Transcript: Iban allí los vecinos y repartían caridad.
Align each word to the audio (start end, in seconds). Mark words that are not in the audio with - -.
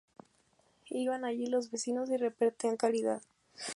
Iban 0.89 1.25
allí 1.25 1.45
los 1.45 1.69
vecinos 1.69 2.09
y 2.09 2.17
repartían 2.17 2.75
caridad. 2.75 3.21